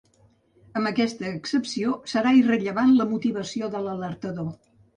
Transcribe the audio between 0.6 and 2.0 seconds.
Amb aquesta excepció,